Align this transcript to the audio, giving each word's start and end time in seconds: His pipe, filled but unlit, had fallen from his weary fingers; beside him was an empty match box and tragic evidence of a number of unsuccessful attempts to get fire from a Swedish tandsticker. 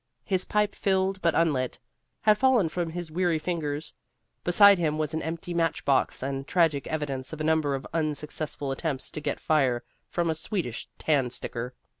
His 0.25 0.45
pipe, 0.45 0.73
filled 0.73 1.21
but 1.21 1.35
unlit, 1.35 1.79
had 2.21 2.35
fallen 2.35 2.69
from 2.69 2.89
his 2.89 3.11
weary 3.11 3.37
fingers; 3.37 3.93
beside 4.43 4.79
him 4.79 4.97
was 4.97 5.13
an 5.13 5.21
empty 5.21 5.53
match 5.53 5.85
box 5.85 6.23
and 6.23 6.47
tragic 6.47 6.87
evidence 6.87 7.33
of 7.33 7.39
a 7.39 7.43
number 7.43 7.75
of 7.75 7.85
unsuccessful 7.93 8.71
attempts 8.71 9.11
to 9.11 9.21
get 9.21 9.39
fire 9.39 9.83
from 10.07 10.31
a 10.31 10.33
Swedish 10.33 10.89
tandsticker. 10.97 11.75